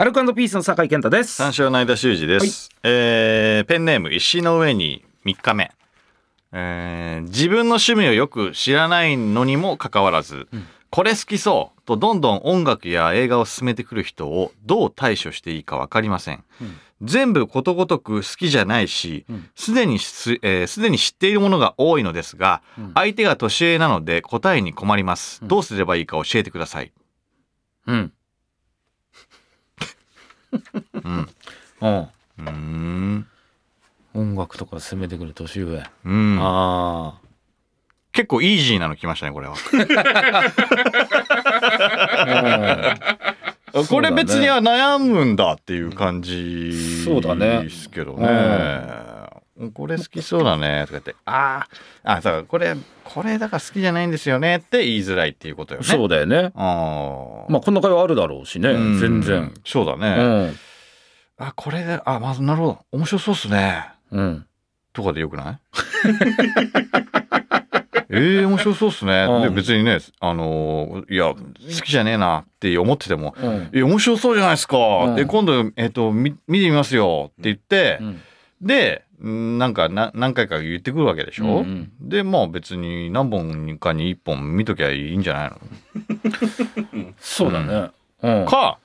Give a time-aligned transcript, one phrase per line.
[0.00, 1.34] アルコピースの酒井健太です。
[1.34, 5.72] 三四郎の間修二です、えーペンネーム石の上に3日目、
[6.52, 10.48] えー自分の趣味をよく知らないのにもかかわらず、
[10.88, 16.42] これ好きそうとどんどん音楽や映画を進めてくる人をどう対処していいか分かりません、
[17.02, 19.50] 全部ことごとく好きじゃないしうん。
[19.54, 22.92] すで、にすえーに知っているものが多いのですが、うん。
[22.94, 25.48] 相手が年上なので答えに困ります、うん。
[25.48, 26.90] どうすればいいか教えてください、
[27.86, 28.12] うん
[31.04, 31.28] うん、
[31.80, 31.98] うん。
[31.98, 33.26] うーん。
[34.14, 36.38] 音楽とか進めてくる年上、うん。
[36.40, 37.20] あ
[38.12, 39.54] 結構イージーなの来ましたねこれは。
[43.72, 47.62] あ これ別には悩むんだっていう感じそうだね。
[47.62, 49.19] ですけどね。
[49.74, 51.66] これ好きそうだねとか言って、あ
[52.04, 52.74] あ、あ、だからこれ、
[53.04, 55.86] これだから好きじゃないんですよねって言いづらいっていうことよね。
[55.86, 57.52] そうだよねああ。
[57.52, 59.52] まあこんな会話あるだろうしねうん全然。
[59.64, 60.46] そうだうね。
[60.48, 60.54] ん
[61.38, 62.78] あ、これで、あ、まずなるほど。
[62.92, 63.84] 面白そうっすね。
[64.10, 64.46] うん
[64.92, 65.58] とかでよくない？
[68.12, 69.26] ええ面白そうっすね。
[69.28, 71.36] うんで別にね、あのーいや、好
[71.82, 74.76] きじゃねえなって思ってても、うんえ、面白そうじゃないですか。
[75.04, 78.20] うんで、今度、えっ、と、み見てみますよって言って、うん
[78.60, 82.08] で、んなんかな何回か言ってくるわけでしょ、うんうん。
[82.08, 85.50] で、まあ別に何本かに1本見ときゃいいんじゃない
[86.98, 87.90] の、 そうだね。
[88.22, 88.46] うん。
[88.46, 88.78] か、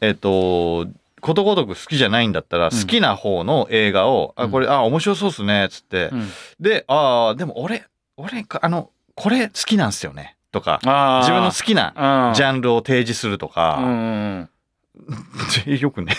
[0.00, 0.88] えっ、と、
[1.20, 4.44] ことごとく好きじゃないんだったら、好きな方の映画を、うん。
[4.44, 6.28] あ、これ、あ、面白そうっすね、つって、うん。
[6.58, 7.84] で、ああ、でも俺、
[8.16, 14.48] 俺か、あの、これ好きなんすよね、とか、自分の好きなジンャンルを提示するとうんか、うん
[15.66, 16.14] よくね。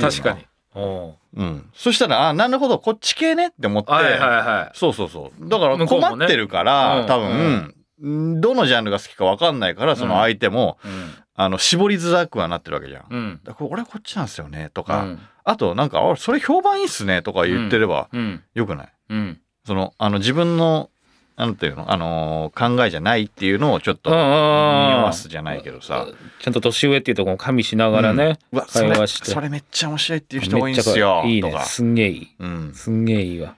[0.00, 0.46] 確かに。
[0.74, 1.14] うん。
[1.36, 1.70] うん。
[1.74, 5.48] そしたら、あ、なるほど、こっち系ねって思って、はいはいはそうそうそう。
[5.48, 7.06] だから困ってるから、うん。
[7.06, 8.40] 多分、うん。
[8.40, 11.14] どのジャンルが好きか分かんないから、その相手も、いうん。
[11.36, 13.04] あの、絞りづらくはなってるわけじゃん。
[13.10, 13.40] うん。
[13.44, 15.20] だからこれ俺こっちなんですよね、とか、うん。
[15.44, 18.42] あとなんか、あそれ評判いいっすね、とか言ってればうん。
[18.54, 19.40] よくない、うん。
[19.66, 20.90] その、あの、自分の、
[21.36, 26.06] なんていうの、あのー考えじゃないっていうのをちょっと、うんうんうん匂わすじゃないけどさ。
[26.40, 29.30] ちゃんと年上っていうところも加味しながらね、うわ、それ会話して。
[29.32, 31.42] それめっちゃ面白いっていう人多いんですよ、いい。
[31.42, 31.52] ね。
[31.64, 32.72] すんげえいいうん。
[32.74, 33.56] すんげえいいわ。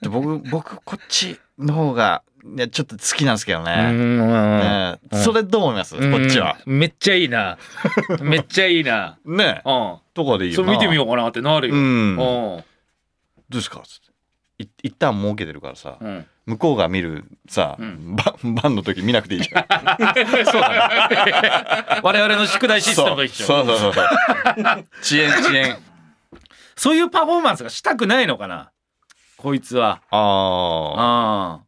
[0.00, 3.92] で僕、僕、こっちの方が、いや、ちょっと好きなんですけどうんね。
[3.92, 4.98] ね。
[5.22, 6.56] それどう思います、こっちは？
[6.66, 7.56] うんめっちゃいいな。
[8.22, 9.18] めっちゃいいな。
[9.24, 9.60] ね。
[9.64, 9.96] うん。
[10.14, 10.72] とかでいいよそな。
[10.72, 11.74] れ見てみようかなってなるよ。
[11.74, 11.78] う。
[11.78, 12.16] うんん。
[12.16, 12.64] どう
[13.50, 13.82] ですか？
[13.86, 14.00] つっ
[14.56, 14.62] て。
[14.64, 19.64] い一旦儲けてるからさ、うん向こうが見るさ、うんババンの時見なくていいじゃん。
[20.44, 20.70] そうだ
[21.94, 24.06] ね我々の宿題システムと一緒そうそうそうそう。
[25.00, 25.78] 遅延遅延。
[26.74, 28.72] そういうパフォーマンスがしたくないのかな？
[29.36, 31.60] こいつはああ。
[31.60, 31.64] あ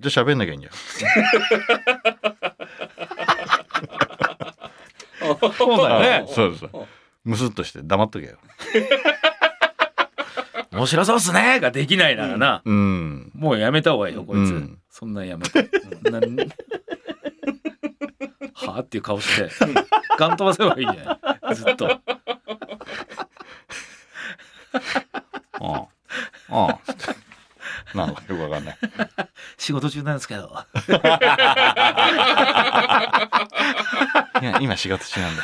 [0.00, 0.72] じゃあ喋んなきゃいいんじゃん。
[5.30, 6.70] あそうだよねそうそう。
[7.24, 8.36] ムスッとして黙っとけよ。
[10.72, 13.31] 面白そうっすねができないならな、うん。
[13.42, 15.58] もうやめた方がいいよこいつ、うんそんなんやめて
[18.54, 19.50] はあっていう顔して
[20.16, 22.00] ガン飛ばせばいいんじゃないずっとあ
[25.60, 25.86] あ。
[26.50, 26.78] ああ。
[27.96, 28.78] なんかよくわかんない。
[29.58, 30.50] 仕事中なんですけど
[34.40, 35.42] いや、今仕事中なんで。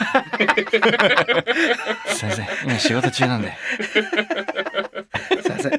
[2.06, 3.52] 先生、今仕事中なんで。
[5.42, 5.78] すいませんじ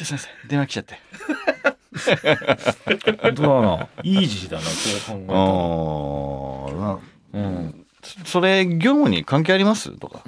[0.00, 0.98] あ先生、電話来ちゃって。
[3.22, 6.80] 本当だなイージーだなそう考ああ。
[6.80, 6.98] な
[7.34, 7.86] えたらうん
[8.24, 9.90] それ、業務に関係あります？
[9.98, 10.22] とか。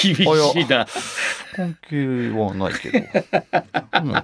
[0.00, 0.86] 厳しいな
[1.54, 2.98] 関係はないけど。
[2.98, 4.16] うん、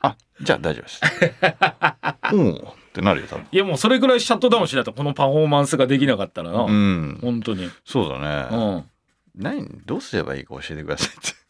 [0.00, 1.00] あ、じゃあ大丈夫です。
[2.32, 2.54] うん。
[2.56, 2.60] っ
[2.92, 3.46] てなるよ、多分。
[3.50, 7.18] いやもうそれぐらいシャットダウンしないとこのパフォーマンスができなかったらな、うん。
[7.22, 8.56] 本当にそうだうね。
[8.76, 8.84] ん
[9.34, 11.43] 何、どうすればいいか教えてくださいって。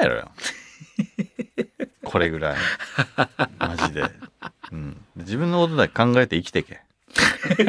[0.00, 0.30] なん考えろよ。
[2.04, 2.56] これぐらい。
[3.58, 4.02] マジで。
[4.72, 4.96] うん。
[5.16, 6.80] 自分のことだけ考えて生きてけ。
[7.58, 7.66] うん、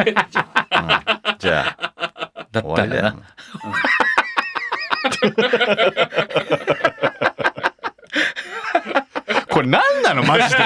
[1.40, 3.22] じゃあ、だっ終わりだよたらな。
[9.50, 10.24] これ何なの？
[10.24, 10.58] マジで。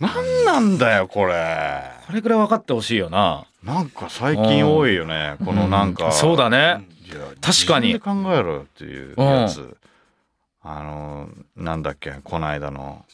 [0.00, 1.82] 何なんだよこれ。
[2.06, 5.36] これぐらい分かってほしいよななんか最近多いよね。
[5.44, 6.08] このなんか。
[6.08, 6.86] うそうだね
[7.44, 7.88] 確かに。
[7.88, 9.76] 自分で考えろよっていうやつ。
[10.62, 13.04] あの、なんだっけ、この間の。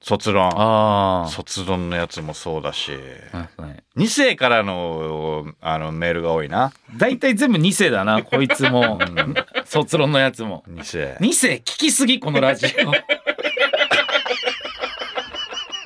[0.00, 0.52] 卒論。
[0.54, 2.92] あ卒論のやつもそうだし。
[3.32, 3.82] あはい。
[3.96, 6.72] 2世からのあのメールが多いな。
[6.96, 8.22] 大体全部2世だな。
[8.22, 8.98] こいつも。
[9.00, 9.34] うん。
[9.64, 10.62] 卒論のやつも。
[10.68, 11.16] 2世。
[11.20, 12.70] 2世聞きすぎこのラジオ。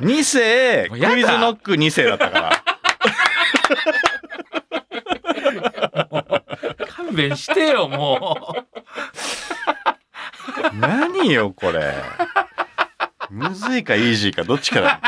[0.05, 1.07] 2世クイズ
[1.39, 2.38] ノック2世だったから
[7.19, 8.67] 弁してよも
[10.81, 11.95] 何よこれ。
[13.31, 15.01] むずいかイージーかどっちかだ。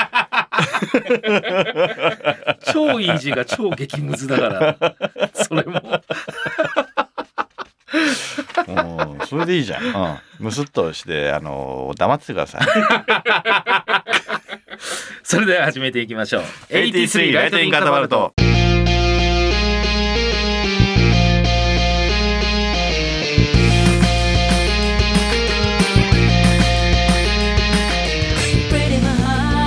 [2.61, 4.77] う超イージーが超激ムズだから。
[5.33, 6.03] それも。
[8.69, 12.63] うんそれでいいじゃん、うん、むすっとしてあの黙っててください。
[15.23, 16.43] それでは始めていきましょう。
[16.71, 18.35] 83ライトニングカタパルト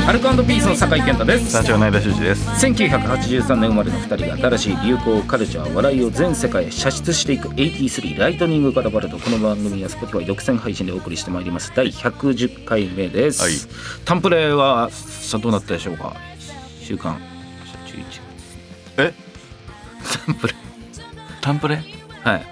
[0.05, 1.50] アルコピースの酒井健太です。
[1.50, 2.45] 山頂内田修司です。
[2.65, 11.71] 1983年生まれの2人が新しい流行カルチャー笑いを全世界へ射出していく83ライトニングカタパルトこの番組は Spotify 独占配信でお送りしてまいります。
[11.73, 13.53] 第110回目です、はい。
[14.03, 16.13] タンプレはさあどうなったでしょうか？
[16.81, 17.15] 週間。
[17.85, 18.21] 11月
[18.97, 19.13] え？
[20.25, 20.53] タンプレ
[21.41, 21.75] タンプレ？
[21.75, 21.81] は
[22.35, 22.45] い。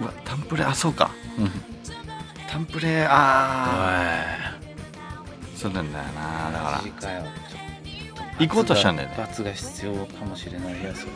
[0.00, 1.12] うわタンプレあそうか。
[1.38, 1.50] うん。
[2.50, 4.57] タンプレあ
[5.58, 6.76] そうなんだよなだから。
[6.76, 7.24] マジかよ。
[8.38, 9.14] 行こうとしたんだよね。
[9.18, 11.12] 罰が必要かもしれないやそれ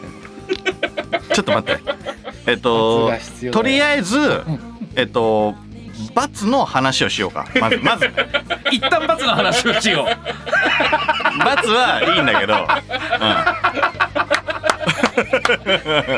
[1.33, 1.83] ちょっと待って。
[2.47, 3.13] えっと
[3.53, 4.43] とりあえず
[4.97, 5.55] えっと
[6.13, 7.47] 罰の話をしようか。
[7.61, 8.07] まず まず。
[8.07, 8.13] ね
[8.73, 11.45] 一旦罰の話をしよう。
[11.45, 12.55] 罰はいいんだけど、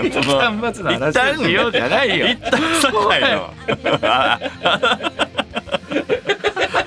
[0.01, 2.27] うん、 一旦罰の話をしようじゃないよ。
[2.29, 3.51] 一旦酒井の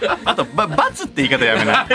[0.07, 1.83] ああとば罰って言い方やめな。
[1.83, 1.87] い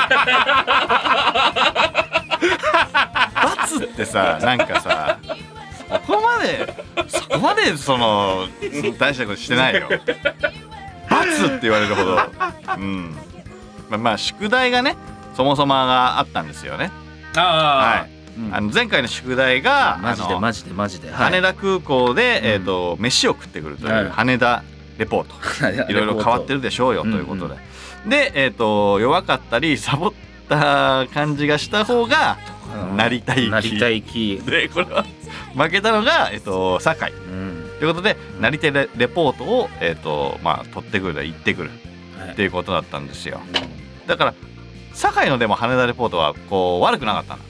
[3.35, 5.19] 罰ってさなんかさ
[5.89, 6.75] そこまで
[7.09, 8.49] そこまでその
[8.99, 9.89] 大したことしてないよ。
[11.09, 12.19] 罰って言われるほど。
[12.79, 13.15] うん。
[13.91, 14.97] まあまあ宿題がね
[15.37, 16.91] そもそもがあったんですよね。
[17.37, 18.07] あ
[18.51, 24.09] あ、あの前回の宿題がマジでマジでマジで、羽田空港で、うんえー、と飯を食ってくるというはい。
[24.11, 24.63] 羽田
[24.99, 27.57] レポート、いろいろ変わってるるでしょうよということで、
[28.07, 30.13] で、えー、と弱かったりサボっ
[30.49, 32.39] た感じがした方が
[32.97, 33.51] なりたい気。
[33.51, 35.05] なりたい気、でこれは
[35.57, 37.09] 負けたのが、えー、と酒井。
[37.11, 37.71] うん。
[37.79, 41.71] ということでなりたいレレポートを、えーとまあ、取ってくる行ってくる。
[42.19, 42.31] はい。
[42.33, 43.41] っていうことだったんですよ。
[44.07, 44.35] だから
[44.95, 47.43] 酒井のでも羽田レポートはこう悪くなかったの。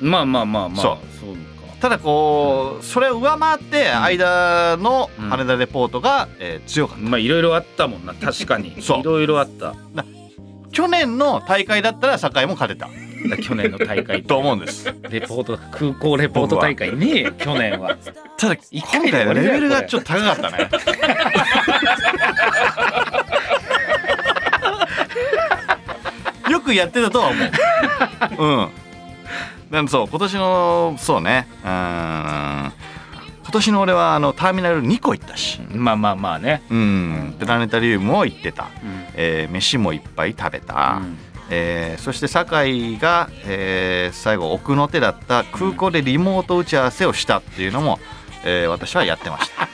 [0.00, 0.82] まあまあまあまあ。
[0.82, 0.98] そう。
[1.18, 1.34] そう。
[1.34, 1.40] か
[1.80, 4.02] ただこうそれを上回ってん。
[4.02, 5.30] 間のうん。
[5.30, 7.02] 羽田レポートが、えー強かった。
[7.04, 8.14] まあいろいろあったもんな。
[8.14, 8.76] 確かに。
[8.82, 9.00] そう。
[9.00, 9.74] いろいろあった。
[10.72, 12.88] 去年の大会だったら酒井も勝てた。
[13.42, 14.92] 去年の大会 と思うんです。
[15.10, 17.96] レポート空港レポート大会ねえよ去年は。
[18.36, 20.68] ただ今回レベルがちょっと高かったね。
[26.50, 27.50] よくやってたとは思う。
[28.38, 28.68] うん
[29.70, 31.46] なんでそう今年のそうね。
[31.64, 31.70] うー
[32.68, 32.72] ん。
[33.42, 35.60] 今年の俺はあのターミナル2個行ったし。
[35.70, 36.62] まあまあまあね。
[36.70, 37.36] うん。
[37.38, 39.04] プラネタリウムも行ってた、うん。
[39.14, 41.00] えー飯もいっぱい食べた、
[41.50, 47.98] えーそして酒井が、えー最後奥の手だった空港でリモート打ち合わせをしたっていうのも、
[48.44, 49.66] えー私はやってました。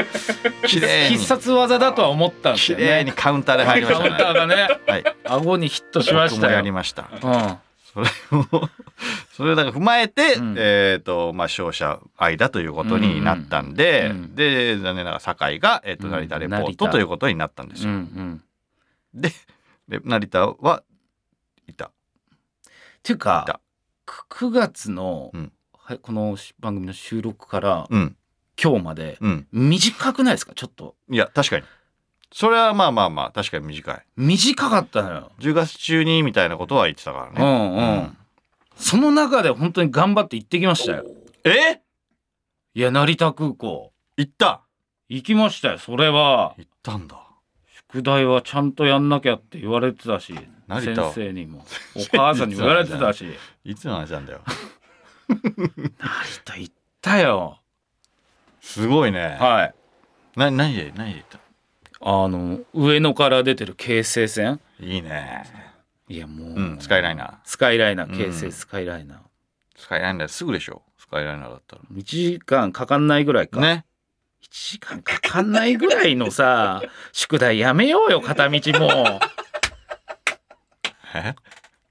[0.66, 1.16] 綺麗に。
[1.16, 2.84] 必殺技だとは思ったんです綺よね。
[2.86, 4.68] 麗にカウンターで入りましたカウンターねがね。
[4.86, 5.04] はい。
[5.26, 6.52] 顎にヒットしましたよ。
[6.54, 7.04] やりました。
[7.22, 7.54] うん
[7.92, 8.68] それを
[9.36, 10.54] それをだから踏まえて、うん。
[10.58, 14.16] えっ、とまあ勝者間ということになったんで、うん。
[14.16, 14.34] うん。
[14.34, 16.12] で残念ながら酒井が、えー、とうん。
[16.12, 18.42] 成田レポートということになったんですうんうよ、ん。
[19.14, 19.32] で
[19.88, 20.82] で成田は
[21.66, 21.86] いた。
[21.86, 21.90] っ
[23.02, 23.60] ていういかた。
[24.06, 25.52] く9月の、うん。
[25.76, 28.16] はい、この番組の収録からうん。
[28.62, 29.46] 今日までうん。
[29.52, 30.52] 短くないですか？
[30.54, 30.94] ちょっと。
[31.10, 31.64] いや確かに
[32.32, 34.02] それはまあまあまあ確かに短い。
[34.16, 38.16] 短かったのよ、10月中にみたいなことは言ってたからうね、んうん、
[38.76, 41.04] その中で本当に頑張って行ってきましたよ。
[41.44, 41.80] え？
[42.74, 43.92] いや成田空港。
[44.16, 44.62] 行った？
[45.08, 46.54] 行きましたよそれは。
[46.56, 47.16] 行ったんだ。
[47.90, 51.10] 宿題はちゃんとやんなきゃって言われてたし先成田。
[51.12, 51.64] 生にも。
[51.96, 53.24] お母さんにも言われてたし。
[53.64, 54.40] いつの話なんだよ。
[55.28, 55.36] 成
[56.44, 57.58] 田行ったよ。
[58.60, 59.74] すごいね、はい。
[60.38, 61.40] な何で何で行った？
[62.02, 64.58] あの上野から出てる京成線？
[64.80, 65.44] いいね。
[66.08, 67.34] いやもう、うんスカイライナー。
[67.44, 68.18] スカイライナーうん。
[68.18, 69.18] 京成スカイライナー、
[69.76, 70.82] スカイライナーすぐでしょ？
[70.98, 71.82] スカイライナーだったら。
[71.94, 73.84] 1時間かかんないぐらいか、ね。
[74.42, 79.20] 1時間かかんないぐらいのさ 宿題やめようよ片道もう。
[81.14, 81.34] え？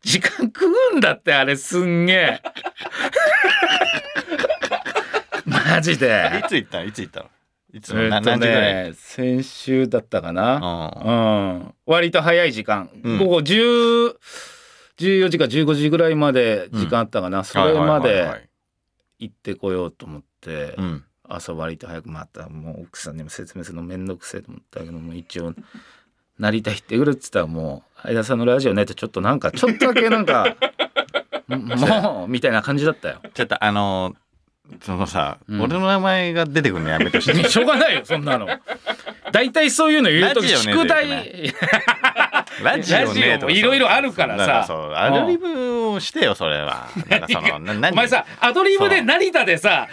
[0.01, 2.41] 時間食うんだってあれすんげえ。
[5.45, 6.85] マジいでつ行ったの？
[6.85, 7.29] いつ行ったの？
[7.73, 8.89] いつの、なえっと何時ぐらい？
[8.89, 10.93] ね先週だったかな。
[11.03, 11.73] うんうん。
[11.85, 13.17] 割と早い時間、うん。
[13.19, 14.15] 午後10
[14.97, 18.49] 14時か15時ぐらいまで時間あったかな、それまではい
[19.19, 21.03] 行ってこようと思って、うん。
[21.27, 25.53] 朝割と早くまたもう奥さんにも説明するの面倒くせえと思ったけども一応
[26.39, 30.55] なりたいってくるっつったらもう相田さんのラジオねってちょっとなんかちょっとだけなんか
[31.47, 33.21] もうみたいな感じだったよ。
[33.35, 34.15] ちょっとあの
[34.81, 35.61] そのさ、うん。
[35.61, 37.43] 俺の名前が出てくるのやめてほしい。
[37.49, 38.47] しょうがないよそんなの。
[39.31, 41.53] 大体そういうの言うと宿題、
[42.63, 44.63] ラジオね いろいろあるからさ。
[44.67, 46.87] そうアドリブをしてよそれは。
[47.09, 47.55] なんかその
[47.91, 49.87] お前さアドリブで成田でさ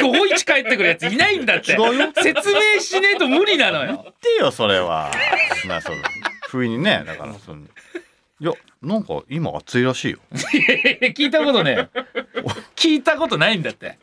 [0.00, 1.72] 午後一帰ってくるやついないんだって。
[1.72, 3.86] 違うよ説明しねえと無理なのよ。
[3.86, 5.10] 言ってよそれは。
[5.66, 5.96] なそう
[6.48, 7.62] 不意にねだからその。
[8.38, 8.52] いや
[8.82, 10.18] なんか今暑いらしいよ。
[10.32, 11.88] 聞いたことね
[12.76, 13.98] 聞いたことないんだって。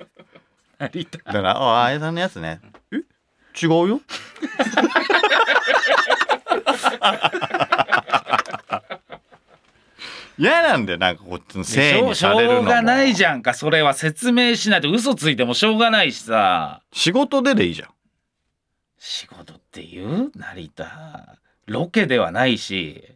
[0.79, 2.59] 成田だから「あああやさんのやつね。
[2.91, 2.97] え
[3.61, 4.01] 違うよ」
[10.35, 12.59] 嫌なんだよなんかこっちのせいにされるのも。
[12.61, 12.63] ょ？
[12.63, 16.81] うがないじゃんかそれは説明しないと嘘ついてもしょうがないしさ。
[16.91, 17.89] 仕事ででいいじゃん。
[18.97, 20.31] 仕事っていう？
[20.35, 21.37] 成田。
[21.67, 23.15] ロケではないし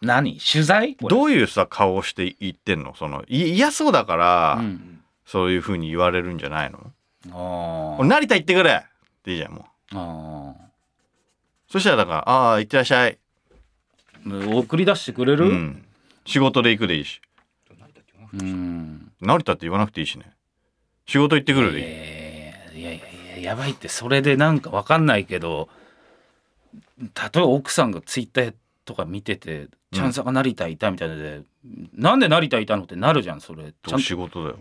[0.00, 0.38] 何？
[0.38, 0.96] 取材？
[0.96, 2.94] どういうさ顔をして言ってんの？
[2.94, 4.94] そのい嫌そうだから、うん
[5.30, 7.98] そういうふうに言われるんじゃないの？
[8.02, 9.94] 成田行ってくれっていいじゃんもう。
[11.70, 15.84] そしたらだから「ああ行ってらっしゃい」ー送り出してくれる、うん、
[16.24, 17.20] 仕事で行くでいいし。
[18.32, 19.12] うん。
[19.20, 20.32] 成田って言わなくていいしね。
[21.06, 25.68] 仕事行ってくるでいい、えーいやいやいややばいってそれでなんかわかんないけど
[26.98, 28.54] 例えば奥さんがツイッター
[28.86, 31.42] とか見てて「チャンスが成田いた」みたいなので、
[31.94, 33.64] なんで成田いたのってなるじゃんそれ。
[33.64, 33.98] ちゃんと。
[33.98, 34.58] 仕事だよ。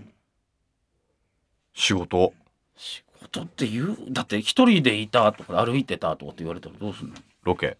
[1.74, 2.34] 仕事。
[2.76, 7.16] 仕事って言うだって一人でいたとか歩いてたとかって言われたらどうすんの？
[7.44, 7.78] ロケ。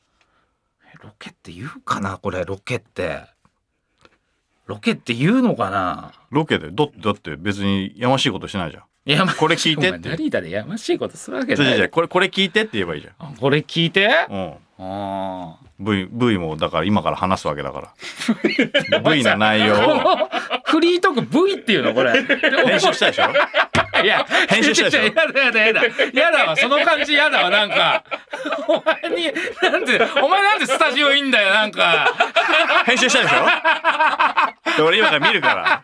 [0.84, 3.22] えロケって言うかなこれロケって。
[4.66, 6.12] ロケって言うのかな？
[6.30, 6.72] ロケで？
[6.72, 8.84] だってだって別にやましいことしてないじゃん。
[9.06, 9.98] いやまこれ聞いてって。
[10.00, 14.06] お前成田でやましいことするわけじゃないこれこれ聞いてって言えばいいじゃあこれ聞いて？
[14.06, 14.56] んうん。
[14.80, 17.94] あ V, v もだから今から話すわけだから。
[19.12, 19.78] V の内容を。
[20.32, 22.12] あフリートーク V っていうのこれ。
[22.66, 23.30] 編集したでしょ？
[24.04, 25.04] いや編集したでしょ？
[25.04, 25.82] やだやだやだ。
[26.14, 28.04] やだわその感じやだわなんか。
[28.68, 29.32] お前に
[29.62, 32.08] なんでお前なんでスタジオいいんだよなんか。
[32.86, 34.78] 編集したでしょ？
[34.78, 35.84] で俺今から見るから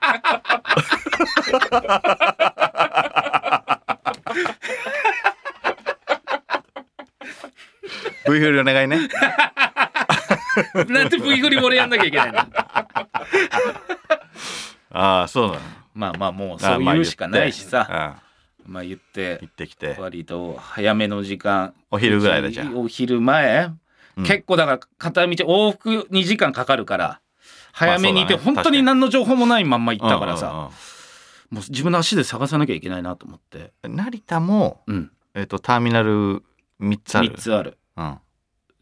[8.28, 9.08] V フルお願いね。
[10.88, 12.40] なんで V 振り俺やんなきゃいけないの？
[14.96, 15.60] ああそうだ
[15.96, 17.88] まあまあもうそう言うしかないしさ。
[17.90, 18.22] あ
[18.66, 19.40] まあ言って。
[19.42, 19.96] 行ってきて。
[20.00, 21.74] 割と早めの時間。
[21.92, 22.78] お昼ぐらいだじゃん。
[22.78, 23.72] お昼前、
[24.18, 24.26] うん。
[24.26, 27.20] 結構だから片道往復2時間かかるから
[27.72, 30.70] 早めにいて、本当に何の情報もないまんま行ったからさ、うんうんうん。
[30.70, 33.74] もう自分の足で探さなきゃいけないなと思って。
[33.84, 35.12] 成田も、うん。
[35.34, 36.44] えっとターミナル
[36.80, 37.30] 3つある。
[37.30, 38.18] 3つあるうん、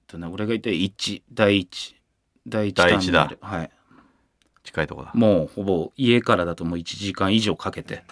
[0.08, 1.96] とね俺がいて1第1
[2.48, 3.32] 第1第一だ。
[3.41, 3.72] はい。
[4.63, 5.12] 近いとこだ。
[5.13, 8.03] もうほぼ家からだともう1時間以上かけて。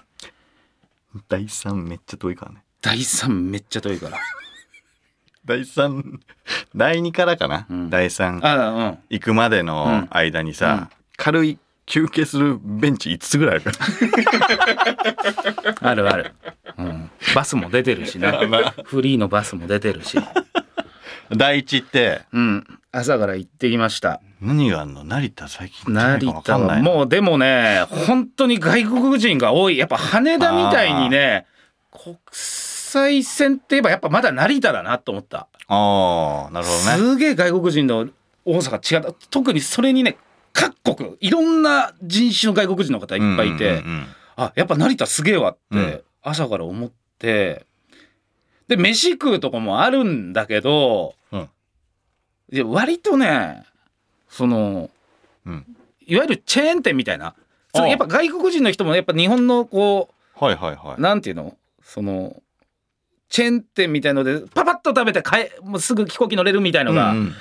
[1.28, 2.64] 第3めっちゃ遠いからね。
[2.82, 4.18] 第3めっちゃ遠いから。
[5.46, 6.20] 第3
[6.76, 7.90] 第2からかな、うん。
[7.90, 9.00] 第3あうん。
[9.10, 10.98] 行くまでの間にさ、うん。
[11.18, 13.64] 軽い休憩するベンチ5つぐらいある。
[13.64, 13.72] か
[15.82, 16.34] らあるある、
[16.78, 18.32] うん、バスも出てるし な
[18.84, 20.18] フリーのバスも出てるし
[21.36, 22.22] 第一って。
[22.34, 22.66] うん。
[22.92, 24.22] 朝から行ってきました。
[24.42, 25.04] 何があんの？
[25.04, 25.94] 成田最近。
[25.94, 29.78] 成田もうでもね本当に外国人が多い。
[29.78, 31.46] やっぱ羽田みたいにね
[31.92, 36.98] 国際線って言えばやっぱまだ成田だなと思った、ああなるほどね。
[36.98, 38.08] すげえ外国人の
[38.46, 40.18] 多さが違った特にそれにね
[40.54, 44.06] 各国いろんな人種の外国人の方いっぱいいて、うんうんうん
[44.38, 45.86] あやっぱ成田すげえわっうん。
[45.86, 47.66] て朝から思って
[48.70, 51.50] で飯食うとこもあるんだけど、うん。
[52.52, 53.66] いや割とね
[54.30, 54.90] その
[55.46, 55.66] うん。
[56.06, 57.36] いわゆるチェーン店みたいな。
[57.74, 61.58] やっぱ外国人の人もやっぱ日本のこはいはいはうなんていうの？
[61.84, 62.42] その
[63.28, 67.34] チェーン店みたいのでパパッと食べて帰もうすぐ飛行機乗れるみたいのい、がうん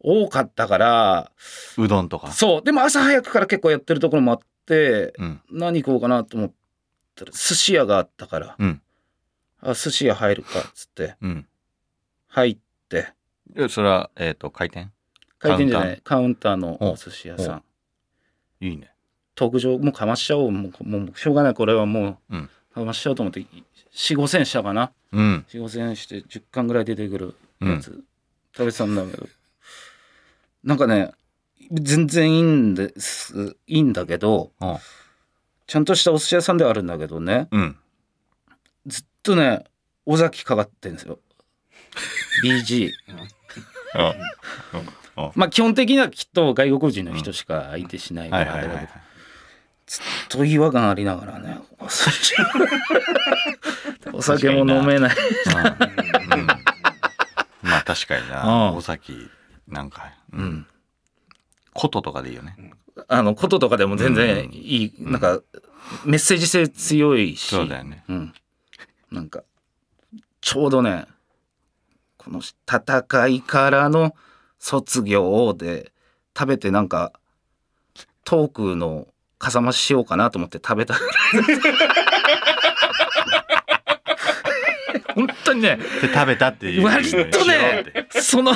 [0.00, 1.30] 多かったから、
[1.76, 2.30] うんうどんとか。
[2.32, 2.62] そう。
[2.62, 5.40] でも朝早くから結構やってるところもあってうん。
[5.50, 6.52] 何行こうかなと思っ
[7.14, 8.82] たら寿司屋があったから、うん
[9.60, 11.16] あ寿司屋入るかっつって。
[11.20, 11.46] うん。
[12.28, 13.08] 入って。
[13.56, 14.88] えそれはえっ、と回転？
[15.38, 16.00] 回転じゃない。
[16.02, 16.56] カウンター？
[16.56, 17.62] のおお寿司屋さ
[18.60, 18.64] ん。
[18.64, 18.92] いいね。
[19.34, 21.54] 特上もうかましちゃおうもうもうしょうがない。
[21.54, 22.50] これはもう、うん。
[22.74, 24.92] かましようと思って4 5千したかな？
[25.12, 25.44] うん。
[25.48, 28.04] 4 5千して10巻ぐらい出てくるやつ、
[28.56, 29.28] 食べてたんだけど。
[30.64, 31.12] なんかね
[31.70, 33.56] 全然いいんです。
[33.66, 34.76] いいんだけどうん。
[35.66, 37.46] ちゃんとしたお寿司屋さんではあるんだけどね。
[37.50, 37.76] うん。
[38.86, 39.64] ずっとね
[40.06, 41.18] 尾崎かかってんですよ。
[42.44, 42.90] BG
[43.94, 48.62] うんまあ基本的にはきっと外国人の人しか相手しないから
[49.86, 51.58] ずっと違和感ありながらね
[54.12, 55.16] お酒も飲めない。
[56.32, 56.46] うん。
[57.62, 58.42] まあ確かにな。
[58.70, 58.76] うん。
[58.76, 59.28] 尾崎
[59.66, 60.44] なんかううん。
[60.44, 60.66] ん
[61.74, 62.56] こととかでいいよね。
[63.08, 65.40] あのこととかでも全然いい、なんか
[66.04, 67.48] メッセージ性強いし。
[67.48, 68.04] そうだよね。
[68.08, 68.34] うん、
[69.10, 69.42] なんか
[70.40, 71.06] ちょうどね
[72.16, 74.14] この戦いからの
[74.58, 75.92] 卒業で
[76.36, 77.12] 食べてなんか
[78.24, 80.94] トークのかさ増ししようかなと思って食べた。
[85.14, 88.52] 本当にねで食べたっていう割とねその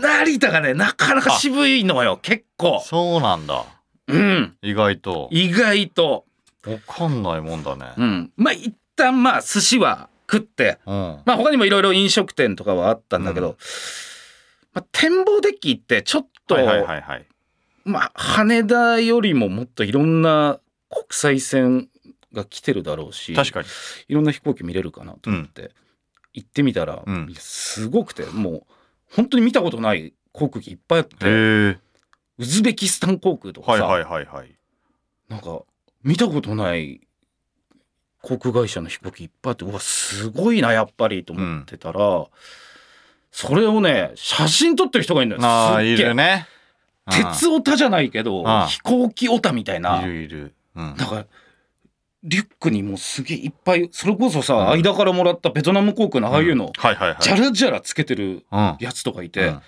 [0.00, 2.80] 成田がねなかなか渋いのよ結構。
[2.86, 3.64] そうなんだ。
[4.08, 4.56] うん。
[4.62, 5.28] 意外と。
[5.30, 6.24] 意外と
[6.66, 7.92] わかんないもんだね。
[7.96, 8.32] うん。
[8.36, 11.20] まあ一旦まあ寿司は食ってうん。
[11.24, 13.56] まあ他にもいろいろ飲食店とかはあったんだけど、うん。
[14.74, 17.26] まあ、展望デッキってちょっと、はいはいはいはい。
[17.84, 21.88] まあ羽田よりももっといろんな国際線
[22.32, 23.68] が来てるだろうし確かに。
[24.08, 25.72] いろんな飛行機見れるかなと思って、
[26.32, 27.04] 行ってみたら、
[27.38, 28.62] すごくてもう
[29.14, 31.78] 本当に見たことない航空機いっぱいあって
[32.38, 34.54] ウズベキスタン航空とかさ、はいはいはいはい。
[35.28, 35.62] なんか
[36.04, 37.00] 見たことない
[38.22, 42.26] 航空会社の飛行機いっぱいあってうわすごいなやっぱりと思ってたら、
[43.30, 46.46] それをね写真撮ってる人がいるんだよああいるね。
[47.10, 50.02] 鉄オタじゃないけど飛行機オタみたいうんな。
[50.02, 50.54] いるいる。
[50.76, 50.84] うん。
[50.84, 51.26] なんか
[52.22, 54.68] リュックにもうすげえいっぱいそれこそさ、うん。
[54.68, 57.18] 間からもらったベトナム航空のああいうの、はいはいはい。
[57.20, 58.76] ジャラジャラつけてるうん。
[58.78, 59.60] やつとかいて、うん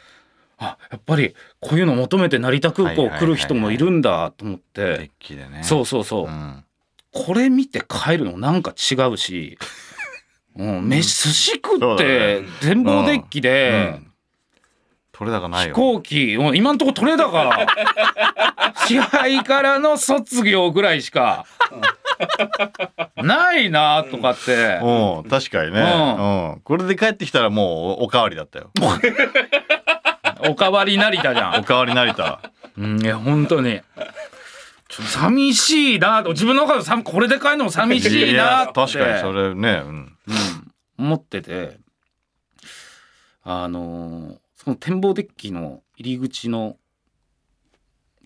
[0.58, 5.62] あやっぱりこういうの求めて成田空港来る人もいるんだと思って、デッキでね。
[5.62, 6.64] そうそうそう、うん。
[7.12, 9.59] これ見て帰るのなんか違うし、
[10.57, 14.11] うん、飯寿司食ってね展望デッキうでん。
[15.12, 17.50] 取れ高ない飛よ行機今んとこ取れ高。
[18.87, 21.46] 支配からの卒業ぐらいしか。
[23.16, 24.81] ないなとかって。
[24.83, 25.31] うん。
[25.31, 25.81] 確かにね。
[25.81, 26.61] うん。
[26.62, 28.70] これで帰ってきたらもうおかわりだったよ
[30.48, 31.61] おかわり成田じゃん。
[31.61, 32.40] おかわり成田。
[32.76, 33.80] うん、いや本当に。
[34.88, 36.30] ちょっと寂しいなと。
[36.33, 38.72] 自分の中でさこれで帰るのも寂しいなやって。
[38.74, 39.90] 確かにそれねうん。
[39.90, 40.16] うん、
[40.98, 41.78] 思ってて。
[43.42, 46.76] あのーその展望デッキの入り口の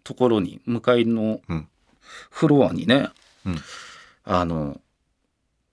[0.04, 1.68] ところに向かいのうん。
[2.30, 3.08] フロアにね、
[3.44, 3.58] うん。
[4.24, 4.80] あの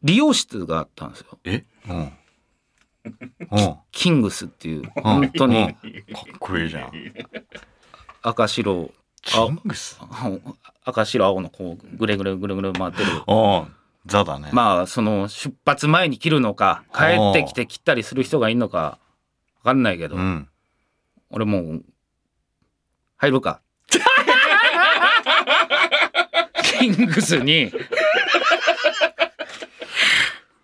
[0.03, 1.39] 理容室があったんですよ。
[1.43, 1.63] え？
[1.87, 2.11] うんうん
[3.91, 5.75] キングスっていう本当にうんかっ
[6.39, 6.91] こいいじゃん。
[8.21, 8.91] 赤白
[9.21, 9.99] キングス？
[9.99, 10.39] 青
[10.83, 13.05] 赤白青のこうぐれぐれぐれぐれ回ってる。
[13.27, 13.67] うん
[14.05, 14.49] ザだね。
[14.51, 18.99] まあその出発前に切るのか帰ってきて切ったりする人がいるのか
[19.63, 20.47] 分かんないけど、うん。
[21.31, 21.83] 俺もう
[23.17, 23.61] 入るか。
[26.79, 27.71] キングスに、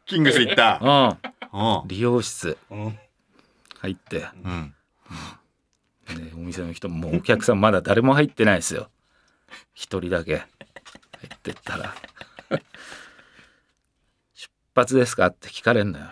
[0.05, 0.79] キングス行った。
[0.79, 1.17] うん、うん
[1.87, 2.57] 理容室。
[2.69, 2.99] うん。
[3.79, 4.19] 入って。
[4.19, 4.75] でうん。
[6.35, 8.89] お店の人ももうお客さんまだ誰も入ってないですよ。
[9.73, 10.37] 一人だけ。
[10.37, 10.45] 入
[11.35, 11.93] ってったら
[14.33, 16.05] 「出発ですか?」って聞かれんのよ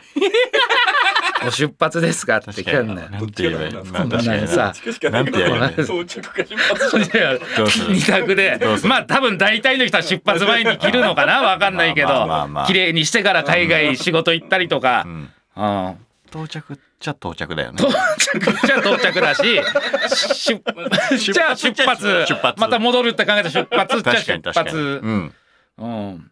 [1.43, 4.41] ご出発ですかって聞かれんのよなんて言えばいいまあこん確かに。
[4.41, 4.73] なさ
[5.11, 5.75] なんて言えばいい
[6.05, 15.03] 着か出発二択でまあ多分大体の人は出発前に着るのかな わかんないけどまあまあまあ綺麗にしてから海外仕事行ったりとか。
[15.05, 15.29] う、ん。
[15.57, 15.97] うん、
[16.29, 17.77] 到着っちゃ到着だよね。
[17.79, 22.25] 到着じゃ到着だし出じゃあ出発。
[22.27, 22.59] 出発。
[22.59, 24.41] また戻るって考えたら出発じゃあ確かに。
[24.43, 24.77] 出発。
[24.77, 25.33] うん。
[25.77, 26.31] うん。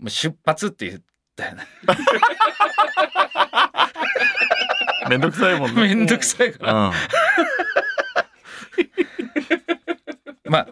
[0.00, 1.00] もう出発って言っ
[1.36, 1.66] たよね
[5.08, 6.72] めんどくさいもんねめんどくさいから。
[6.74, 6.92] うん。
[10.50, 10.68] まあ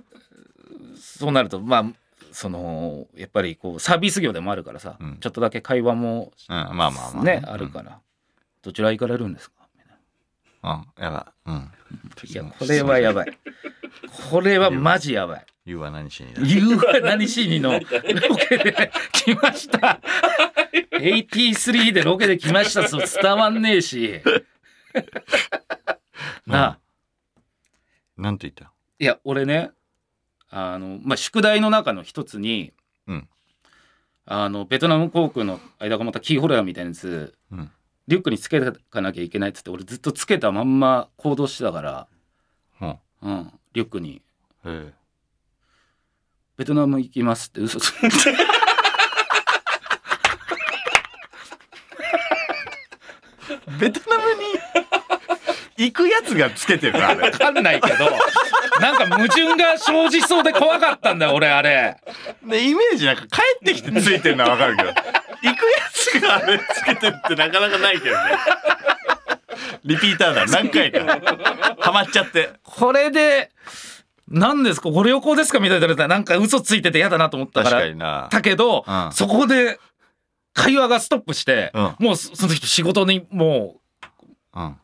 [1.01, 1.85] そうなるとまあ
[2.33, 5.17] そのやっぱりこうサービス業でもあるからさ、うん。
[5.19, 7.43] ちょっとだけ会話もうんまあまあまあね。
[7.45, 7.99] あるから、
[8.63, 9.57] どちら行かれるんですか？
[10.65, 11.73] うんやばうん。
[12.25, 13.39] いやこれはやばい。
[14.31, 16.43] これはマジやばい言うは何しにだ？
[16.43, 17.79] 夕は何しにの？
[17.79, 20.01] ロケで来ました。
[20.93, 24.21] 83でロケで来ましたそう伝わんねえし。
[26.47, 26.79] なあ。
[28.17, 28.73] なんて言った？
[28.99, 29.71] いや俺ね
[30.51, 32.73] あの、まあ、宿題の中の一つに、
[33.07, 33.29] うん。
[34.25, 37.71] あのベトナム航空の間がまたキーホルダーみたいなやつうん。
[38.09, 42.07] リュックにつけてかなきゃいけないっつって俺ずっとつけたまんま行動してたから、
[42.81, 42.97] うん。
[43.21, 44.23] うん、リュックに。
[44.65, 44.93] え
[46.59, 48.31] 「ベトナム行きます」って嘘ついて。
[48.31, 48.37] え
[53.81, 54.41] ベトナムに
[55.77, 57.31] 行くやつがつけてるあれ。
[57.31, 58.11] 分かんないけど
[58.81, 61.97] なんか矛盾が生じそうで怖かったんだよ俺あれ。
[62.43, 65.57] でイメージなんか帰ってきてついてるのはわかるけど行くや
[65.93, 68.23] つがあれつけてるってなかなかないけどね。
[69.85, 71.21] リピーターだ何回か。
[71.79, 72.51] ハマっちゃって。
[72.65, 73.51] これで
[74.31, 74.91] 何ですか？
[74.91, 75.61] ご旅行ですか？
[75.61, 76.09] みたいな。
[76.09, 77.77] なんか嘘ついてて嫌だなと思ったから。
[77.77, 78.29] 確かにな。
[78.31, 79.79] だけど、うん、そこで
[80.55, 83.81] 会話がストップして、うん、もうその人仕事にも
[84.55, 84.77] う、うん、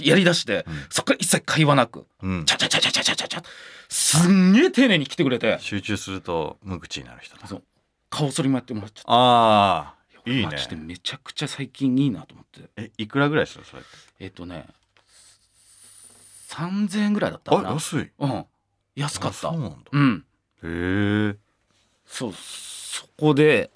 [0.00, 3.42] やりだして、そこから一切会話なく、うん、ちゃちゃちゃちゃちゃちゃちゃ
[3.88, 5.58] すんげえ丁寧に来てくれて。
[5.60, 7.46] 集中すると無口になる人だ。
[7.46, 7.62] そう。
[8.10, 9.94] 顔そりもやってもらっちゃったああ。
[10.26, 10.56] いいね。
[10.76, 12.70] めちゃくちゃ最近いいなと思って。
[12.76, 13.82] えいくらぐらいですかそれ
[14.20, 14.66] えっ、とね
[16.48, 17.72] 3000円ぐらいだったかな。
[17.72, 18.44] 安い、うん、
[18.96, 19.48] 安かった。
[19.48, 19.76] あそうなんだ。
[19.90, 20.24] うん。
[20.62, 21.36] へえ。
[22.06, 23.70] そうそこで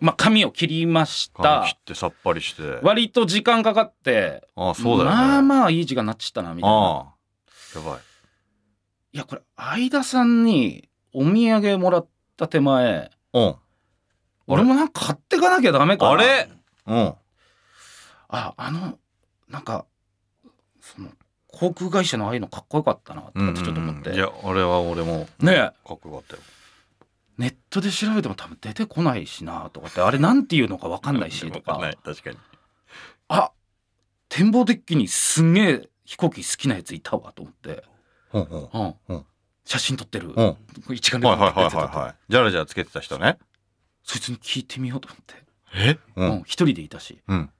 [0.00, 1.42] まあ髪を切りました。
[1.42, 2.80] 髪切ってさっぱりして。
[2.82, 5.16] 割と時間かかってああそうだよね。
[5.16, 7.14] まあまあいい時間になっちゃったなみたいな。
[7.74, 8.00] やばい。
[9.12, 13.56] いやこれ相田さんにお土産もらった手前うん。
[14.46, 16.12] 俺もなんか買ってかなきゃダメかな。
[16.12, 16.48] あれ？
[16.86, 17.14] うん。
[18.28, 18.98] ああの
[19.48, 19.86] なんか
[20.80, 21.08] その
[21.58, 24.14] 航空会社のああいうのかっこよかったなってちょっと思って、うんうんうん。
[24.14, 25.56] いや俺は俺もねえ。
[25.56, 26.42] かっこよかったよ。
[27.38, 31.98] ネットで調べても多分出てこないしなとかってあれなんていうのか分かんないしとわかんなかい。
[32.02, 32.36] 確かに。
[33.28, 33.52] あ
[34.28, 37.84] 展望デッキにすんげえ飛行機好きなやついたわと思って、
[38.32, 38.56] うんう。
[38.56, 38.94] んうん。
[39.08, 39.24] うん。
[39.64, 40.56] 写真撮ってる、うん。
[40.94, 43.38] 一眼レフ撮ってはいはいじゃらじゃらつけてた人ね。
[44.04, 45.34] そいつに聞いてみようと思って、
[45.74, 45.98] え？
[46.14, 47.50] ううんん、一人でいたし、うん。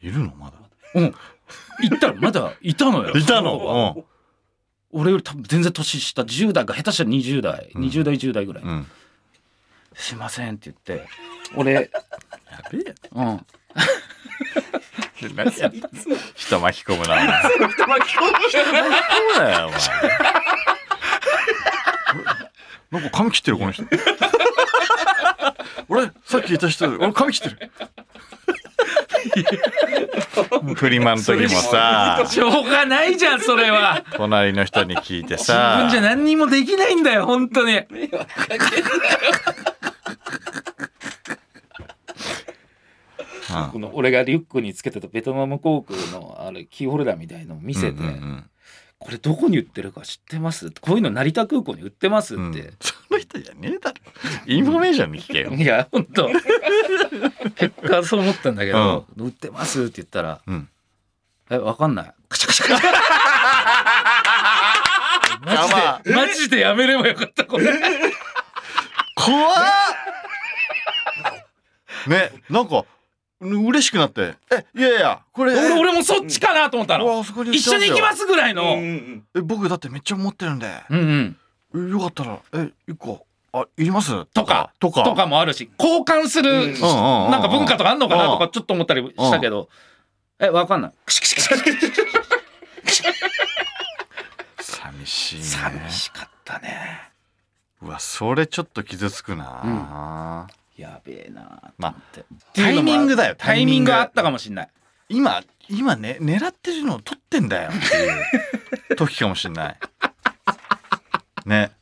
[0.00, 0.56] いるのまだ。
[0.94, 1.14] うん、
[1.82, 3.10] 行ったらまだいたのよ。
[3.14, 4.04] いたそ子がの
[4.92, 7.82] 俺より多分全然年下10代が下手したら20代、うん。
[7.84, 8.70] 20代10代ぐらい、うん。
[8.70, 8.86] うん
[9.98, 11.08] すいませんって言って
[11.56, 11.88] 俺やべ
[12.78, 13.46] えうん。
[15.34, 15.72] 何や
[16.34, 18.32] 人巻き込むな人巻き込む
[19.38, 19.80] なよお前。
[22.90, 23.84] なんか髪切ってるこの人。
[25.88, 27.70] 俺さっき言った人俺髪切ってる
[30.74, 32.24] フリマの時もさ。
[32.28, 34.04] しょうがないじゃんそれは。
[34.12, 37.76] 隣の人に聞いて自さ分じゃ何にもできないんだよ本当に。
[43.48, 43.70] うん。
[43.72, 48.50] この俺がリュックにつけてたベトナム航空のあれキーホルダーみたいのを見せて、うんうん
[49.06, 50.72] これどこに売ってるか知ってます？
[50.80, 52.48] こういうの成田空港に売ってますって、うん。
[52.48, 53.96] う んその人じゃねえだろ。
[54.46, 55.52] インフォメーションに聞けよ。
[55.52, 56.28] いや本当。
[57.54, 60.68] 結果そう思ったんだけど、売ってますって言ったらうん
[61.50, 62.92] 「えわかんない」カチャカチャカチャ。
[65.44, 67.66] マジでマジでやめればよかったこれ。
[69.14, 69.54] 怖っ。
[72.08, 72.86] ねなんかう
[73.54, 75.54] 嬉しくなって「えいやいやこれ。
[75.54, 81.36] 俺俺もそっちかなと思ったの、うわあそこに売って一緒に行きますすぐらいの、うんうんえ僕だってめっちゃ持ってるんで、うん
[81.74, 81.88] うん。
[81.88, 83.26] えよかったらえ一個。
[83.52, 84.26] あいります？
[84.26, 84.72] とか。
[84.80, 85.02] とか。
[85.02, 87.30] とかもあるし交換する、うんうんうんうん。
[87.30, 89.68] なんか文化とかあんのかなとうんかちょっと思ったりしたけど、
[90.38, 90.92] えわかんない。
[94.60, 95.42] 寂しいね。
[95.42, 97.10] 寂しかったね。
[97.82, 103.92] うわそれちょっと傷つくな、やべえなとまあ思って、タイミングだよタイミング。
[103.94, 104.68] あったかもしんない。
[105.08, 108.96] 今今ね狙ってるのを取ってんだよっていう。
[108.96, 109.76] 時かもしんない。
[111.46, 111.72] ね。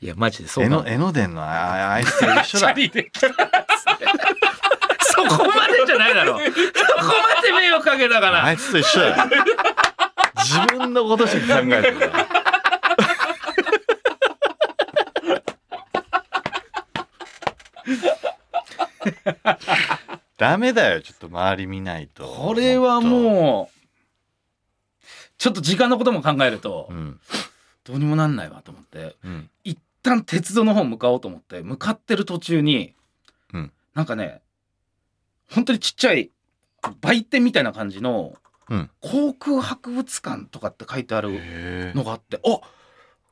[0.00, 2.74] いやマジでそう江なのノ江ノ電のああいつと一緒だ。
[5.00, 6.38] そこまでじゃないだろ。
[6.38, 6.50] そこ
[7.34, 9.30] まで迷惑かけたかあらいつと一緒だよ。
[10.36, 12.25] 自分のことしか考えてない
[20.36, 22.26] ダメだよちょっと周り見ないと。
[22.26, 23.76] これはもう
[25.38, 27.20] ちょっと時間のことも考えるとうん。
[27.84, 29.50] どうにもなんないわと思ってうん。
[29.64, 32.94] 一旦鉄道の方向かおうと思って向かってる途中に、
[33.52, 33.72] うん。
[33.94, 34.42] なんかね
[35.50, 36.30] 本当にちっちゃい
[37.00, 38.34] 売店みたいな感じの
[38.68, 38.90] うん。
[39.00, 42.60] 航空博物館とかって書いてあるへのがあってあ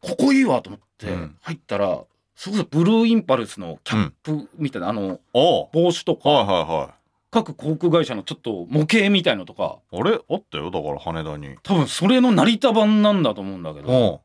[0.01, 1.37] ここいいわと思ってうん。
[1.41, 2.03] 入ったら、
[2.37, 5.69] そこでブルーインパルスのキャップみたいな、あのおう。
[5.73, 6.95] 帽子とか、はいはいはい。
[7.31, 9.79] 各航空会社のちょっと模型みたいのとか。
[9.93, 10.21] あれ？
[10.29, 11.57] あったよだから羽田に。
[11.63, 14.23] 多分それの成田版なんだと思うんだけどこ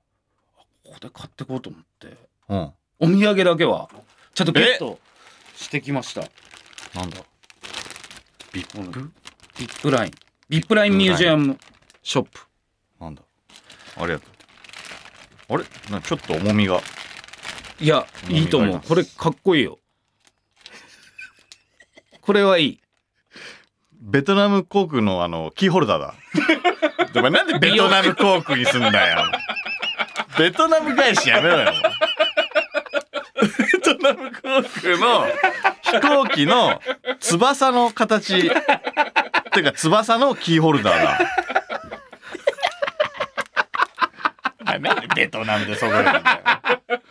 [0.84, 2.18] こで買ってこうと思って。
[2.50, 2.72] うん。
[3.00, 3.90] お土産だけは
[4.34, 5.00] ちゃんとゲット
[5.56, 6.22] してきました。
[7.00, 7.18] なんだ？
[8.52, 9.12] ビップ？
[9.58, 10.12] ビップライン。
[10.50, 11.58] ビップラインミュージアム
[12.02, 12.40] ショップ。
[13.00, 13.22] なんだ？
[13.98, 14.26] ありがと
[15.50, 15.64] うあれ？
[15.92, 16.82] なちょっと重みが
[17.82, 18.82] いやいいと思う。
[18.86, 19.80] これかっこいいよ。
[22.22, 22.82] これはいい。
[24.02, 26.14] ベトナム航空のあのキーホルダーだ。
[27.16, 29.32] お前なんでベトナム航空にすんだよ。
[30.38, 31.74] ベトナム返しやめろよ。
[33.42, 35.28] ベトナム航空の
[35.82, 36.82] 飛行機の
[37.20, 38.38] 翼の形。
[38.40, 38.42] っ
[39.52, 41.20] ていうか翼のキーホルダーだ。
[44.80, 46.24] なんでベトナムでそこなんだよ。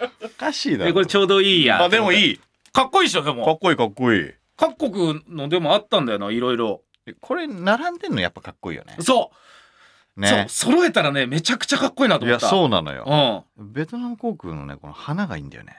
[0.00, 0.07] お
[0.48, 1.82] かしいだろえこれちょうどいいや。
[1.82, 2.30] あでもいい。
[2.32, 2.40] い
[2.72, 4.30] かっこいいでしょでかもっこいいかっこいい。
[4.56, 6.82] 各国のでもあったんだよないろいろ。
[7.20, 8.96] これ並んでんのやっぱかっこいいよね。
[9.00, 9.30] そ
[10.16, 10.28] う、ね。
[10.28, 10.72] そう。
[10.74, 12.48] 揃えたらねめちゃくちゃかっこいいなといや思った。
[12.48, 13.44] そうなのよ。
[13.56, 15.76] うベトナム航空のねこの花がいいんだよね。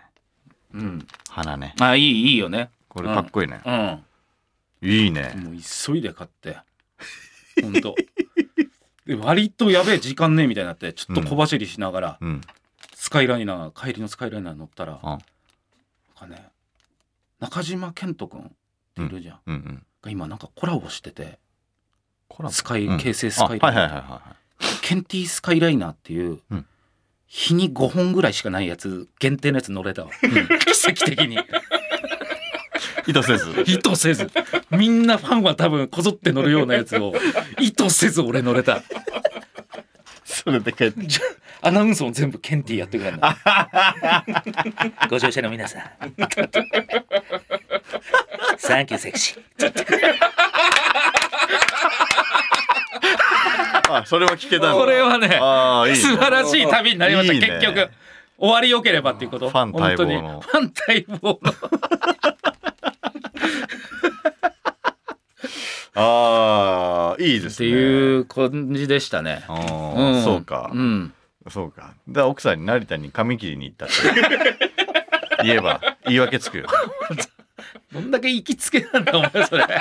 [0.73, 1.75] ん、うん、花ね。
[1.79, 2.69] あいいいいよね。
[2.87, 4.03] これかっこいいね、うん。
[4.81, 5.33] いいね。
[5.35, 6.57] もう急いで買って。
[7.61, 7.95] ほんと。
[9.05, 12.41] で割とやべえ時間ねえみたいになってちょっと小走りしながら、うん
[13.09, 15.19] スカイライナー帰りのスカイライナー乗ったら、うんなん
[16.15, 16.49] かね
[17.39, 18.43] 中島健人君っ
[18.93, 21.39] ているじゃん、うんうんが今なんかコラボしてて
[22.51, 22.97] スカイ、うん。
[22.99, 26.65] 京成スカイライナー、ケンティスカイライナーっていう、うん。
[27.25, 31.35] 日に5本ぐらいしかないやつ限定のやつ乗れたわ、奇跡的に。
[31.35, 31.39] い
[33.07, 33.63] 意図せず。
[33.65, 34.29] 意図せず。
[34.69, 37.13] みんなファンは多分こぞって乗るようなやつを
[37.59, 38.83] 意図せず俺乗れた
[40.29, 41.21] それで帰ってじゃ
[41.67, 43.35] アナウンスも全部ケンティやってくれるんだ。
[45.09, 45.83] ご乗車の皆さん。
[48.57, 49.73] サンキューセクシー
[53.91, 55.29] あそれは聞けたこれはね。
[55.95, 57.47] 素晴らしい旅になりましたいいね。
[57.47, 57.89] 結局。
[58.37, 59.49] 終わりよければっていうこと。
[59.49, 60.41] ファン待望の。
[60.41, 61.01] 本当に。
[61.01, 61.53] ファン待望の
[65.95, 69.43] ああいいですねっていう感じでしたね。
[69.47, 71.13] あーそうか、うん。
[71.49, 73.93] そうかだから奥さんに成田に髪切りに行ったって
[75.43, 76.67] 言えば言い訳つくよ
[77.91, 79.65] どんだけ行きつけなんだお前それ。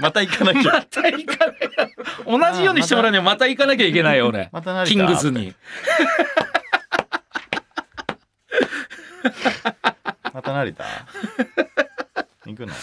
[0.00, 1.56] また行かなきゃまた行かない。
[2.26, 4.48] 同じようにしてもらうにはまた行かなきゃいけないよ俺。
[4.52, 5.54] また成田キングスに。
[10.32, 10.90] また成田行
[12.66, 12.74] くの？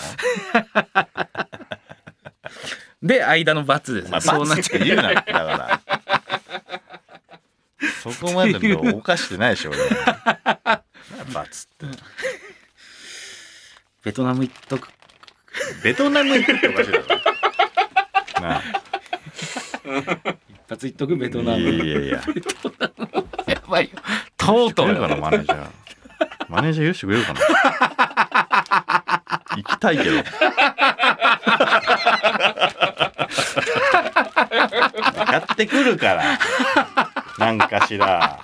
[3.02, 4.12] で間の罰です。
[4.12, 5.82] まあ、そうなっちゃう言うなだから。
[8.04, 9.80] そこまでのおかしてないでしょ、俺。
[11.34, 11.98] バツって。
[14.04, 14.90] ベトナム行っとく。
[15.84, 17.06] ベトナム行くっておかしいだろ。
[18.42, 18.62] なあ
[20.50, 21.60] 一発行っとくベトナム。
[21.60, 22.22] いやいやいや。
[23.48, 23.92] やばいよ。
[24.38, 24.88] とうとう。
[24.88, 25.68] マネージャー。
[26.50, 27.40] マネージャー許してくれるかな。
[29.80, 30.16] たいけど。
[35.32, 36.40] やってくるから。
[37.38, 38.40] なんかしら。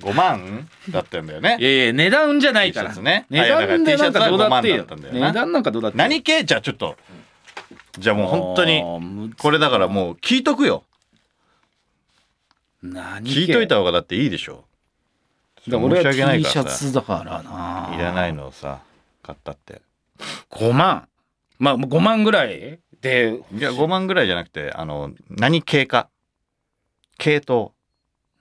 [0.00, 1.64] 5万だったんだよねい。
[1.64, 6.96] やいや値段じゃないからね値段でなんかどうだってよあいやだから T シャツは5万だったんだよな値段なんかどうだってよ何系じゃあちょっと。
[7.98, 8.82] じゃあもう本当に。
[8.82, 10.84] にこれだからもう聞いとくよ。
[12.82, 14.64] 何聞いといた方がだっていいでしょ。
[15.68, 18.80] だから俺は申し訳ない T シャツだからないらないのをさ、
[19.22, 19.80] 買ったって。
[20.50, 21.08] 5万
[21.58, 26.08] まあ5万ぐらいでいや、5万ぐらいじゃなくて、あの、何系か。
[27.18, 27.72] 系統。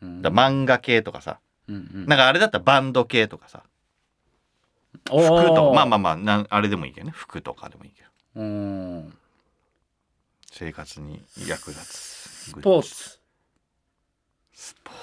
[0.01, 1.39] うんだ漫画系とかさ。
[1.67, 3.63] うんうんなんかあれだったらバンド系とかさ。
[5.09, 5.73] お服ーとか。
[5.73, 7.11] まあまあまあなん、あれでもいいけどね。
[7.13, 8.09] 服とかでもいいけど。
[8.35, 9.13] うん
[10.51, 11.87] 生活に役立つ。
[12.51, 13.19] スポーツ
[14.53, 15.02] スポーツ。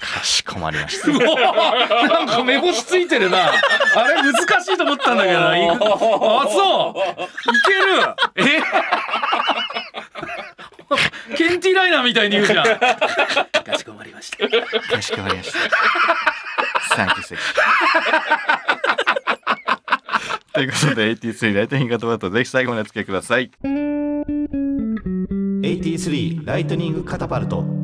[0.00, 1.08] かしこまりました。
[1.08, 3.52] なんか目星ついてるなあ
[4.08, 5.54] れ難しいと思ったんだけどなあ
[6.48, 7.60] そうい
[8.34, 8.62] けるえ？
[11.36, 14.48] ケンティライナーみたいに言うじゃんかしこまりました
[14.94, 15.58] かしこまりました。
[16.94, 17.54] サンキューセクシー。
[20.52, 23.50] ということで AT3 ライトニングカットぜひ最後までお付き合いください。
[25.62, 27.83] AT3 ライトニングカタパルト。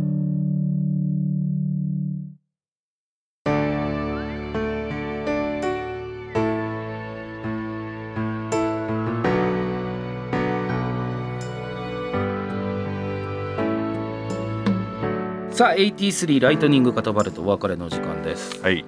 [15.61, 18.63] さあ83ライトニングカタバルトお別れの時間です。
[18.63, 18.83] はい。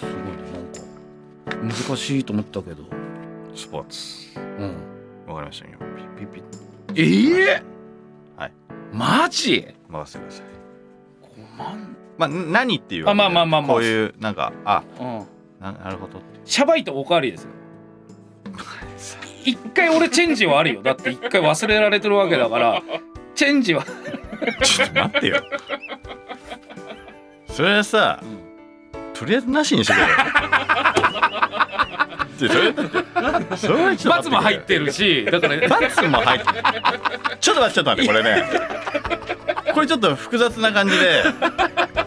[0.00, 0.90] すごいね
[1.46, 2.82] なんか難しいと思ったけど。
[3.54, 4.36] スポーツ。
[4.36, 4.74] うん。
[5.28, 5.78] わかりましたよ。
[6.18, 6.42] ピッピッ
[6.96, 7.62] ええ？
[8.36, 8.52] はい。
[8.92, 9.68] マジ？
[9.88, 10.46] 任せてください。
[11.38, 13.70] 5万まあ何っていうあまあまあまあまあ。
[13.74, 15.26] こういうなんかあうん。
[15.60, 17.50] ななるほどシャバいとおかわりですよ。
[19.46, 20.82] 一回俺チェンジはあるよ。
[20.82, 22.82] だって一回忘れられてるわけだから。
[23.36, 23.84] チェンジは、
[24.64, 25.42] ちょっと待ってよ
[27.56, 28.22] それはさ
[29.14, 30.08] とりあえずなしにしてくれよ。
[32.38, 35.66] でそれそれはちょっと待罰も入ってるしだからね。
[35.66, 36.46] 罰も入って
[37.40, 38.44] ちょっと待ってちょっと待ってこれね。
[39.72, 41.24] これちょっと複雑な感じで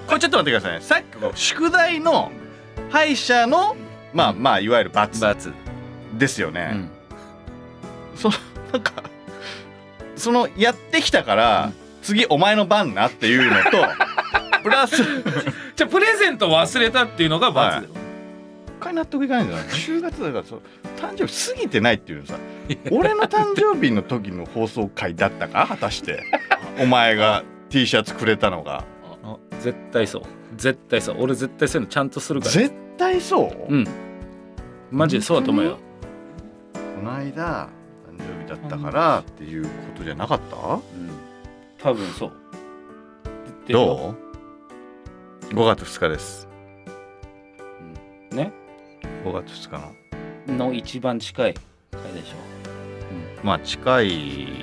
[0.05, 0.81] これちょっと待ってくださいね。
[0.81, 2.31] さっきの宿題の
[2.91, 3.75] 歯医者の
[4.13, 5.51] まあまあいわゆる罰罰、
[6.13, 6.89] ですよね、うん。
[8.15, 8.35] その
[8.71, 9.01] なんか
[10.15, 11.71] そのやってきたから、
[12.03, 14.09] 次お前の番なっていうのと
[14.69, 14.95] プラス
[15.75, 17.89] じゃあプレゼント忘れたっていうのが罰だよ、
[18.67, 20.62] 一回納得いかないんだよな10月だからそう
[20.97, 22.36] 誕生日過ぎてないっていうのさ。
[22.91, 25.65] 俺の誕生日の時の放送回だったか？
[25.67, 26.23] 果たして。
[26.79, 28.84] お前が T シャツくれたのが。
[29.23, 30.21] あ絶対そう。
[30.55, 31.15] 絶対そう。
[31.19, 32.51] 俺絶対そういうのちゃんとするから。
[32.51, 33.88] 絶対そう、うん。
[34.91, 35.77] マジでそうだと思うよ。
[36.73, 37.69] この間
[38.08, 40.55] 誕生日だったからっていうことじゃなかった？
[40.58, 40.82] うん。
[41.82, 42.32] 多分そう。
[43.67, 44.29] どう？
[45.49, 46.47] ?5 月2日です
[48.31, 48.51] うね
[49.23, 49.93] 5月2日
[50.51, 51.53] のの一番近い
[51.91, 52.35] 回でしょ
[53.43, 54.59] まあ近い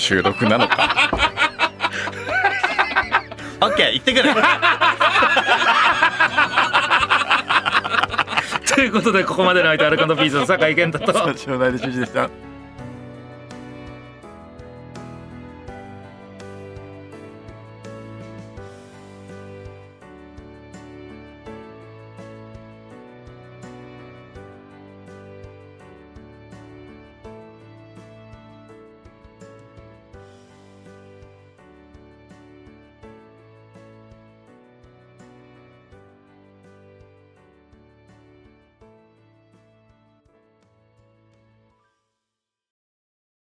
[0.00, 1.10] 収録なのか。
[3.60, 4.30] オッケー行ってくる。
[8.74, 12.30] ということでここまでの相手アルカンドピースの酒井健太とナショナル知事でした。